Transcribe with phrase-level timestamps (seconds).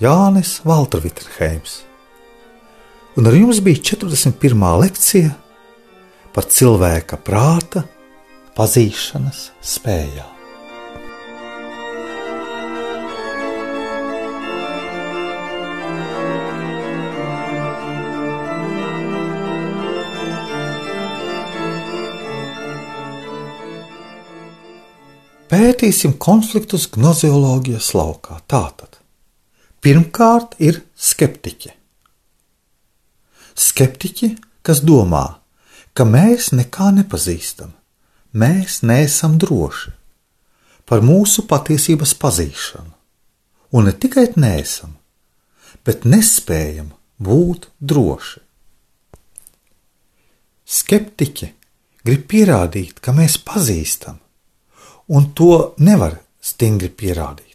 [0.00, 1.82] Jānis Valtra-Vitsenheims.
[3.20, 4.62] Un ar jums bija 41.
[4.80, 5.34] lekcija
[6.32, 7.82] par cilvēka prāta
[8.56, 10.38] pazīšanas spējām.
[25.50, 28.40] Pētīsim konfliktus gnozioloģijas laukā.
[28.48, 28.89] Tātad
[29.80, 31.70] Pirmkārt, ir skeptiķi.
[33.56, 34.28] Skeptiķi,
[34.60, 35.40] kas domā,
[35.96, 37.72] ka mēs nekā nepazīstam,
[38.36, 39.94] mēs neesam droši
[40.84, 42.92] par mūsu patiesības pazīšanu,
[43.72, 44.96] un ne tikai neesam,
[45.86, 46.90] bet nespējam
[47.22, 48.40] būt droši.
[50.70, 51.52] Skeptiķi
[52.04, 54.18] grib pierādīt, ka mēs pazīstam,
[55.08, 57.49] un to nevar stingri pierādīt.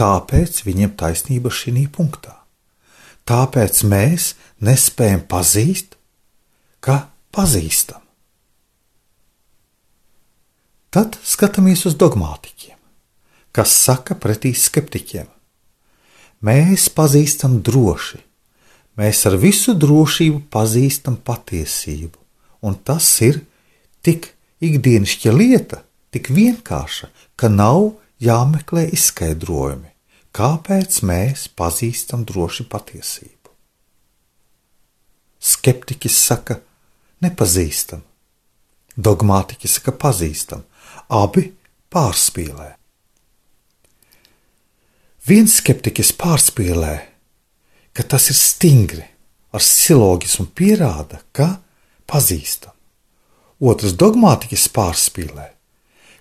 [0.00, 2.38] Tāpēc viņiem taisnība šī punktā.
[3.28, 4.34] Tāpēc mēs
[4.64, 5.96] nespējam pazīt,
[6.80, 8.00] ka pazīstam.
[10.90, 12.78] Tad skatāmies uz dogmātiķiem,
[13.54, 15.28] kas saka pretī skeptiķiem.
[16.42, 18.18] Mēs pazīstam droši,
[18.98, 22.16] mēs ar visu drošību pazīstam patiesību,
[22.66, 23.42] un tas ir
[24.02, 24.32] tik
[24.64, 29.90] ikdienišķa lieta, tik vienkārša, ka nav jāmeklē izskaidrojumi
[30.36, 33.52] kāpēc mēs pazīstam droši patiesību.
[35.40, 36.58] Skeptiķis saka,
[37.24, 38.02] nepazīstam,
[38.96, 40.64] dogmātiķis saka, pazīstam,
[41.08, 41.48] abi
[41.90, 42.74] pārspīlē.
[45.26, 46.94] Viens skeptiķis pārspīlē,
[47.92, 49.06] ka tas ir stingri,
[49.50, 51.56] ar silogismu pierāda, ka
[52.08, 52.72] pazīstam.
[53.60, 55.50] Otrs dogmātiķis pārspīlē,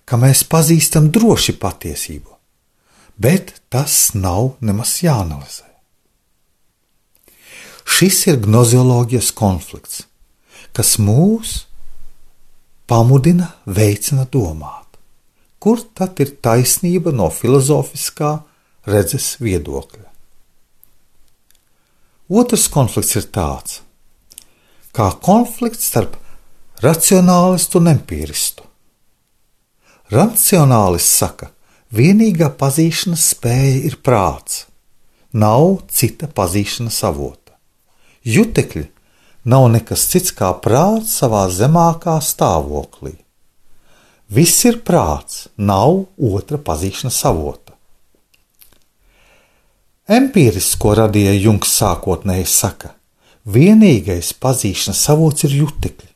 [0.10, 2.32] ka mēs pazīstam droši patiesību,
[3.22, 5.68] bet tas nav nemaz jāanalizē.
[7.90, 10.04] Šis ir gnozioloģijas konflikts,
[10.74, 11.56] kas mūs
[12.90, 14.98] pamudina, veicina domāt,
[15.62, 18.32] kur tad ir taisnība no filozofiskā
[18.90, 20.08] redzes viedokļa.
[22.30, 23.82] Otrs konflikts ir tāds,
[24.94, 26.18] kā konflikts starp
[26.86, 28.69] racionālistu un empiristu.
[30.10, 31.52] Racionālists saka,
[31.90, 34.68] Vienīgā pazīšanas spēja ir prāts,
[35.34, 37.56] nav cita pazīšanas avota.
[38.22, 38.84] Jutekļi
[39.50, 43.16] nav nekas cits kā prāts savā zemākā stāvoklī.
[44.30, 47.74] Viss ir prāts, nav otra pazīšanas avota.
[50.06, 52.94] Empīrists, ko radīja Junks sākotnēji, saka,
[53.50, 56.14] vienīgais pazīšanas avots ir jutekļi,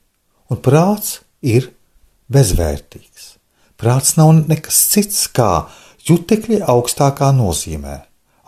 [0.54, 1.72] un prāts ir
[2.30, 3.13] bezvērtīgs.
[3.80, 5.68] Prāts nav nekas cits kā
[6.08, 7.96] jutekļi augstākā nozīmē,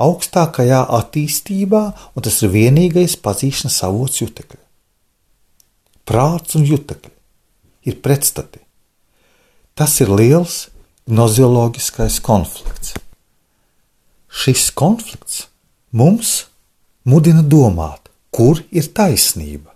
[0.02, 1.84] augstākajā attīstībā,
[2.16, 4.62] un tas ir vienīgais pazīšanas avots jutekļi.
[6.06, 7.14] Prāts un jutekļi
[7.90, 8.62] ir pretstati.
[9.76, 10.68] Tas ir liels
[11.10, 12.94] gnozioloģiskais konflikts.
[14.30, 15.46] Šis konflikts
[15.96, 16.46] mums
[17.08, 19.72] mudina domāt, kur ir taisnība.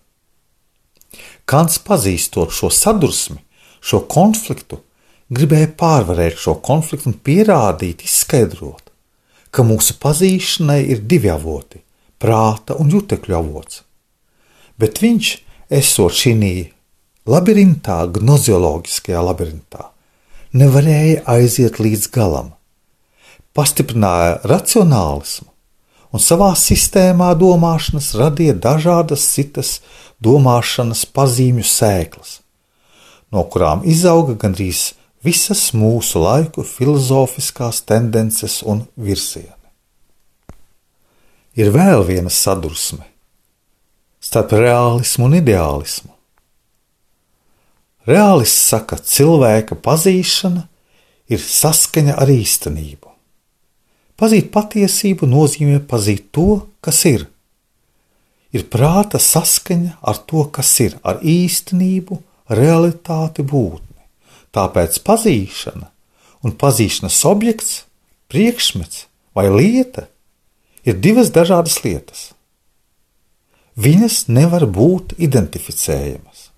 [1.50, 3.40] Kants pazīstot šo sadursmi,
[3.82, 4.82] šo konfliktu,
[5.30, 8.90] gribēja pārvarēt šo konfliktu un pierādīt, izskaidrot,
[9.52, 11.82] ka mūsu pazīšanai ir divi avoti-
[12.22, 13.84] prāta un jutekļu avots.
[14.78, 15.38] Bet viņš,
[15.70, 16.72] esot šī
[17.28, 19.90] labirintā, gnozioloģiskajā labirintā,
[20.54, 22.54] nevarēja aiziet līdz galam.
[23.54, 25.50] Pastiprināja racionālismu
[26.12, 29.80] un savā sistēmā domāšanas radīja dažādas citas
[30.24, 32.40] domāšanas pazīmju sēklas,
[33.32, 34.94] no kurām izauga gandrīz
[35.26, 39.56] visas mūsu laiku filozofiskās tendences un virzieni.
[41.60, 43.06] Ir vēl viena sadursme
[44.20, 46.12] starp realismu un ideālismu.
[48.10, 50.66] Reālists saka, ka cilvēka pazīšana
[51.30, 53.12] ir saskaņa ar īstenību.
[54.20, 57.28] Pazīt patiesību nozīmē pazīt to, kas ir.
[58.52, 62.18] Ir prāta saskaņa ar to, kas ir, ar īstenību,
[62.50, 63.89] realitāti būt.
[64.56, 65.90] Tāpēc pazīšana
[66.46, 67.84] un pazīšanas objekts,
[68.32, 69.06] priekšmets
[69.38, 70.08] vai lieta
[70.88, 72.30] ir divas dažādas lietas.
[73.80, 76.50] Viņas nevar būt identificējamas.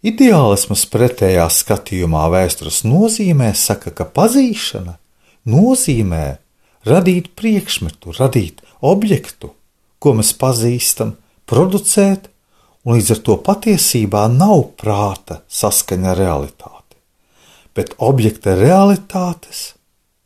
[0.00, 4.94] Ideālismas pretējā skatījumā vēstures nozīmē saka, ka pazīšana
[5.50, 6.24] nozīmē
[6.88, 9.52] radīt priekšmetu, radīt objektu,
[10.00, 12.30] ko mēs pazīstam, producēt,
[12.90, 16.96] un līdz ar to patiesībā nav prāta saskaņa ar realitāti,
[17.76, 19.60] bet objekta realitātes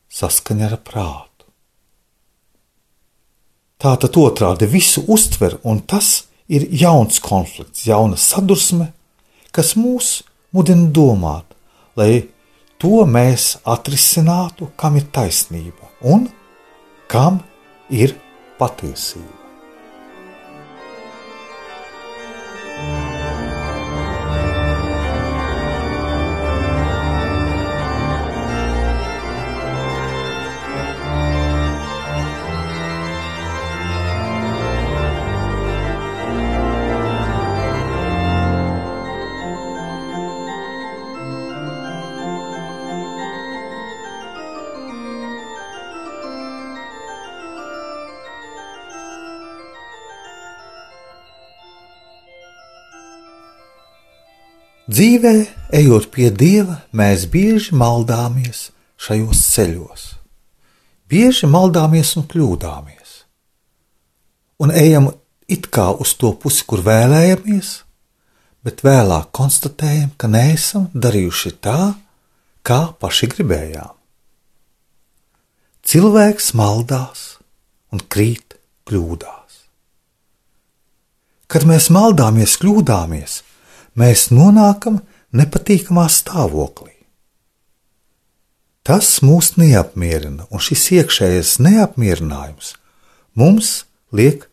[0.08, 1.44] saskaņa ar prātu.
[3.76, 8.94] Tā tad otrādi visu uztver, un tas ir jauns konflikts, jauna sadursme,
[9.52, 10.22] kas mūs
[10.56, 11.44] mudina domāt,
[12.00, 12.30] lai
[12.80, 16.30] to mēs atrisinātu, kam ir taisnība un
[17.12, 17.42] kam
[17.92, 18.16] ir
[18.56, 19.43] patiesība.
[54.84, 55.32] Dzīvē,
[55.72, 58.66] ejot pie Dieva, mēs bieži maldāmies
[59.00, 60.02] šajos ceļos.
[61.08, 63.14] Bieži maldāmies un kļūdāmies.
[64.60, 65.08] Un ejam
[65.48, 67.70] it kā uz to pusi, kur vēlējamies,
[68.60, 71.94] bet vēlāk konstatējam, ka neesam darījuši tā,
[72.60, 73.96] kā paši gribējām.
[75.84, 77.24] Cilvēks maldās
[77.88, 79.64] un krīt kļūdās.
[81.48, 83.40] Kad mēs maldāmies, kļūdāmies,
[83.98, 85.00] mēs nonākam
[85.34, 86.92] nepatīkamā stāvoklī.
[88.84, 92.74] Tas mūs neapmierina, un šis iekšējais neapmierinājums
[93.38, 93.70] mums
[94.12, 94.44] liek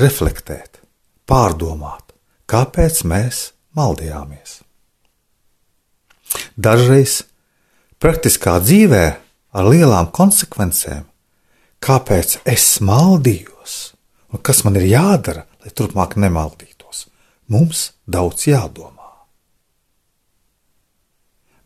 [0.00, 0.80] reflektēt,
[1.28, 2.14] pārdomāt,
[2.48, 4.62] kāpēc mēs maldījāmies.
[6.56, 7.20] Dažreiz
[8.00, 9.04] praktiskā dzīvē
[9.56, 11.04] ar lielām konsekvencēm,
[11.84, 13.76] kāpēc es maldījos
[14.32, 16.75] un kas man ir jādara, lai turpmāk nemaldītu
[17.52, 19.10] mums daudz jādomā.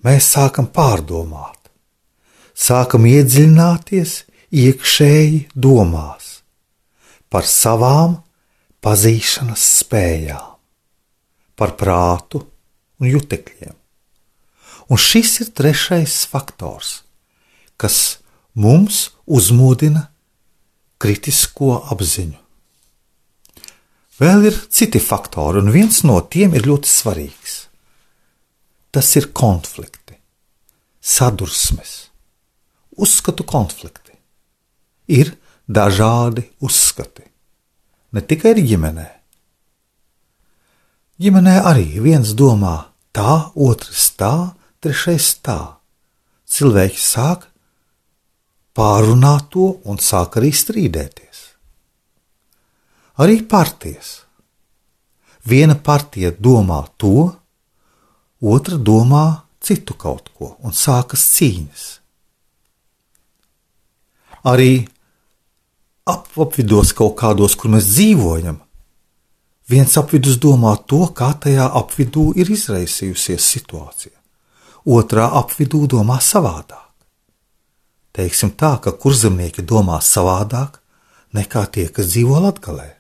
[0.05, 1.71] Mēs sākam pārdomāt,
[2.57, 4.15] sākam iedziļināties
[4.51, 6.41] iekšēji domās
[7.31, 8.17] par savām
[8.83, 10.57] pazīšanas spējām,
[11.55, 12.41] par prātu
[13.01, 13.77] un jutekļiem.
[14.91, 17.05] Un šis ir trešais faktors,
[17.79, 18.19] kas
[18.59, 20.09] mums uzmodina
[20.99, 22.41] kritisko apziņu.
[24.21, 27.55] Vēl ir citi faktori, un viens no tiem ir ļoti svarīgs.
[28.93, 30.19] Tas ir konflikti,
[31.01, 32.11] sadursmes,
[33.01, 34.13] uzskatu konflikti.
[35.09, 35.33] Ir
[35.65, 37.25] dažādi uzskati,
[38.13, 39.09] ne tikai ģimenē.
[41.21, 42.75] Ģimenē arī viens domā
[43.17, 44.35] tā, otrs tā,
[44.85, 45.61] trešais tā.
[46.51, 47.49] Cilvēki sāk
[48.77, 51.30] pārunāt to un sāk arī strīdēties
[53.21, 54.23] arī partijas.
[55.45, 57.31] Viena partija domā to,
[58.41, 59.25] otra domā
[59.61, 61.85] citu kaut ko, un sākas cīņas.
[64.49, 64.73] Arī
[66.09, 68.61] ap, apvidos kaut kādos, kur mēs dzīvojam,
[69.69, 74.17] viens apvidus domā to, kā tajā apvidū ir izraisījusies situācija,
[74.85, 76.89] otrā apvidū domā savādāk.
[78.17, 80.81] Teiksim tā, ka kurzemnieki domā savādāk
[81.37, 83.00] nekā tie, kas dzīvo Latvijā.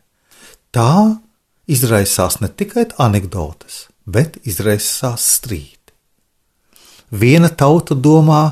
[0.70, 1.18] Tā
[1.66, 5.76] izraisās ne tikai anekdotas, bet izraisās strīdi.
[7.10, 8.42] Viena tauta domā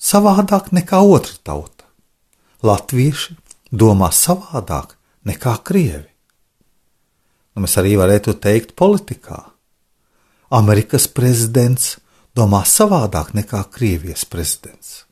[0.00, 1.84] savādāk nekā otra tauta.
[2.64, 3.36] Latvieši
[3.72, 4.96] domā savādāk
[5.28, 6.08] nekā krievi.
[7.54, 9.38] Nu, mēs arī varētu teikt politikā.
[10.54, 11.98] Amerikas prezidents
[12.34, 15.04] domā savādāk nekā Krievijas prezidents.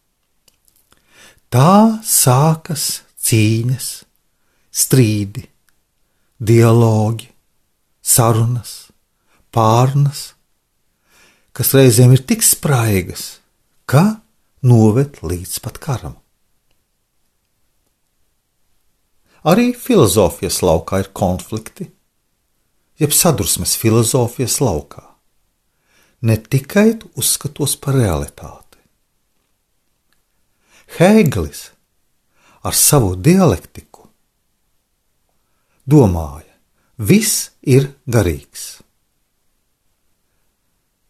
[1.52, 3.88] Tā sākas cīņas,
[4.72, 5.44] strīdi,
[6.42, 7.28] dialogi,
[8.02, 8.90] sarunas,
[9.54, 10.32] pārunas,
[11.54, 13.38] kas reizēm ir tik spraigas,
[13.86, 14.22] ka
[14.66, 16.16] noved līdz pat karam.
[19.46, 21.88] Arī filozofijas laukā ir konflikti,
[22.98, 25.02] jeb sadursmes filozofijas laukā,
[26.26, 28.78] ne tikai uzskatos par realitāti.
[30.98, 31.68] Hēglis
[32.62, 33.91] ar savu dialektiku
[35.88, 36.48] domāja,
[36.98, 38.82] viss ir garīgs.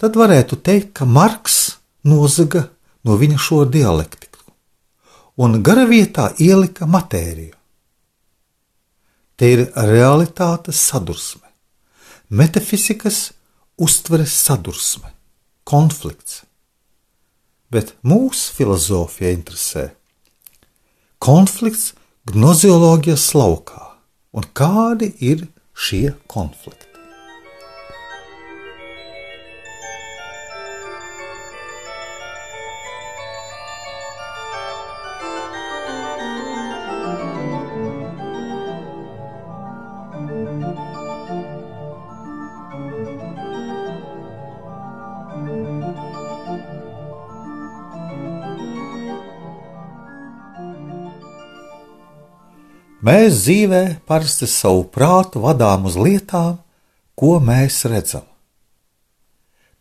[0.01, 2.67] Tad varētu teikt, ka Marks nozaga
[3.07, 4.33] no viņa šo dialektiku
[5.43, 7.55] un gara vietā ielika matēriju.
[9.37, 11.49] Te ir realitātes sadursme,
[12.29, 13.33] metafizikas
[13.81, 15.09] uztveres sadursme,
[15.65, 16.43] konflikts.
[17.73, 19.89] Bet mūsu filozofija interesē
[21.23, 21.93] konflikts
[22.29, 23.92] gnozioloģijas laukā
[24.33, 25.47] un kādi ir
[25.77, 26.92] šie konflikti.
[53.03, 56.61] Mēs dzīvē parasti savu prātu vadām uz lietām,
[57.19, 58.23] ko mēs redzam.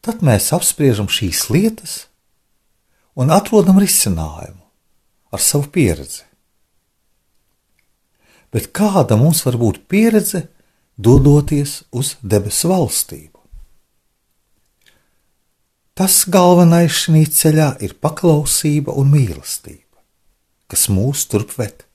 [0.01, 1.94] Tad mēs apspriežam šīs lietas
[3.13, 4.66] un atrodam risinājumu
[5.30, 6.25] ar savu pieredzi.
[8.51, 10.48] Bet kāda mums var būt pieredze,
[10.98, 13.38] dodoties uz debesu valstību?
[15.94, 20.01] Tas galvenais šī ceļā ir paklausība un mīlestība,
[20.66, 21.86] kas mūs turp ved.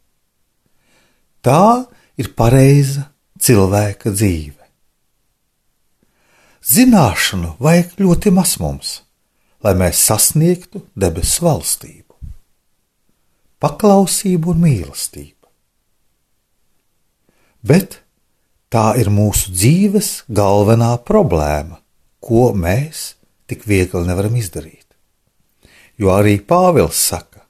[1.46, 1.86] Tā
[2.18, 3.04] ir pareiza
[3.38, 4.64] cilvēka dzīve.
[6.66, 8.88] Zināšanu vajag ļoti maz mums,
[9.62, 12.16] lai mēs sasniegtu debesu valstību,
[13.62, 15.46] paklausību un mīlestību.
[17.62, 18.00] Bet
[18.66, 21.78] tā ir mūsu dzīves galvenā problēma,
[22.18, 23.12] ko mēs
[23.46, 24.82] tik viegli nevaram izdarīt.
[25.94, 27.46] Jo arī Pāvils saka,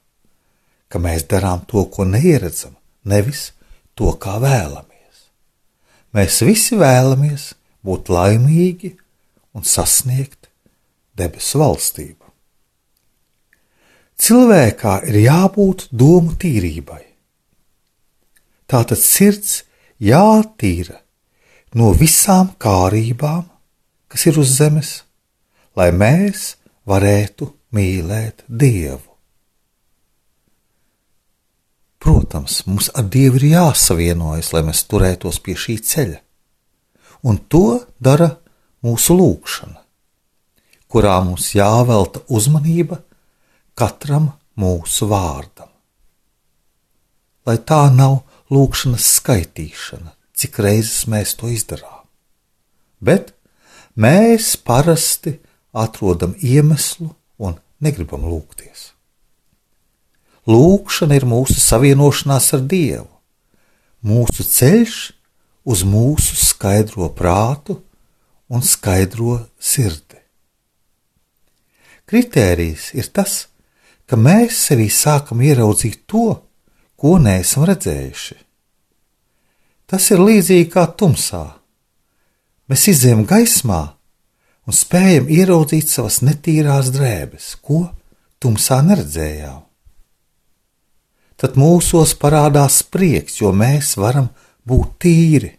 [0.85, 3.56] ka mēs darām to, ko neieredzam, nevis
[3.97, 5.25] to, kā vēlamies.
[6.15, 7.51] Mēs visi vēlamies
[7.85, 8.93] būt laimīgi
[9.57, 10.49] un sasniegt
[11.17, 12.23] debesu valstību.
[14.17, 17.03] Cilvēkā ir jābūt domu tīrībai.
[18.67, 19.61] Tātad sirds
[20.01, 20.97] jātīra
[21.77, 23.45] no visām kārībām,
[24.09, 24.91] kas ir uz zemes,
[25.77, 26.55] lai mēs
[26.89, 29.06] varētu mīlēt Dievu.
[32.07, 36.21] Protams, mums ar Dievu ir jāsavienojas, lai mēs turētos pie šī ceļa.
[37.27, 38.29] Un to dara
[38.87, 39.81] mūsu lūkšana,
[40.87, 43.01] kurā mums jāvelta uzmanība
[43.75, 45.67] katram mūsu vārdam.
[47.43, 48.21] Lai tā nav
[48.55, 52.05] lūkšanas skaitīšana, cik reizes mēs to izdarām,
[53.03, 53.33] bet
[53.99, 55.41] mēs parasti
[55.75, 57.11] atrodam iemeslu
[57.43, 58.93] un negribam lūgties.
[60.47, 63.09] Lūkšana ir mūsu savienošanās ar Dievu,
[64.07, 64.95] mūsu ceļš
[65.67, 67.81] uz mūsu skaidro prātu
[68.47, 70.21] un skaidro sirdi.
[72.07, 73.49] Kritērijs ir tas,
[74.07, 76.39] ka mēs sevī sākam ieraudzīt to,
[76.95, 78.39] ko neesam redzējuši.
[79.87, 81.43] Tas ir līdzīgi kā tumsā.
[82.71, 83.83] Mēs izējām gaismā
[84.63, 87.89] un spējam ieraudzīt savas netīrās drēbes, ko
[88.39, 89.66] tumsā neredzējām
[91.37, 94.31] tad mūsos parādās prieks, jo mēs varam
[94.67, 95.53] būt tīri.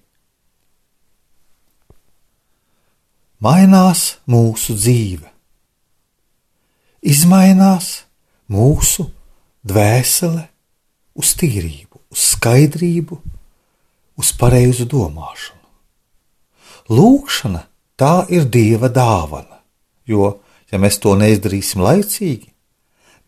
[3.38, 5.28] Mainās mūsu dzīve,
[7.06, 8.02] izmainās
[8.50, 9.06] mūsu
[9.62, 10.48] dvēsele
[11.14, 13.20] uz tīrību, uz skaidrību,
[14.18, 15.54] uz pareizu domāšanu.
[16.90, 17.62] Lūkšana
[18.00, 19.62] tā ir dieva dāvana,
[20.08, 20.32] jo,
[20.72, 22.50] ja mēs to neizdarīsim laicīgi,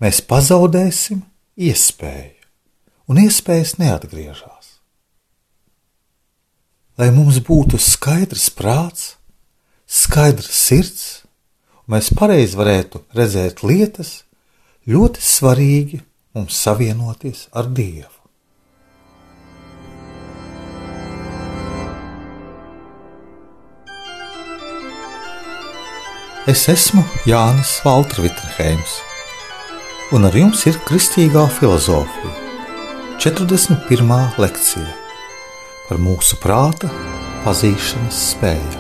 [0.03, 1.23] mēs pazaudēsim
[1.55, 2.40] iespēju
[3.11, 4.77] un iespējas neatgriežas.
[7.01, 9.15] Lai mums būtu skaidrs prāts,
[9.91, 11.05] skaidrs sirds,
[11.91, 14.23] mēs pareizi varētu redzēt lietas,
[14.87, 16.03] ļoti svarīgi
[16.37, 18.15] mums savienoties ar Dievu.
[26.49, 28.95] Es esmu Jānis Valtra Vitsenheims,
[30.15, 32.40] un ar jums ir Kristīgā filozofija
[33.21, 34.39] 41.
[34.41, 34.95] lekcija
[35.91, 36.89] par mūsu prāta
[37.45, 38.80] pazīšanas spēju.